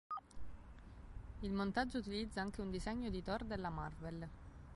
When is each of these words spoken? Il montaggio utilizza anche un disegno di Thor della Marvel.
Il 1.41 1.51
montaggio 1.53 1.99
utilizza 1.99 2.41
anche 2.41 2.61
un 2.61 2.71
disegno 2.71 3.11
di 3.11 3.21
Thor 3.21 3.43
della 3.43 3.69
Marvel. 3.69 4.27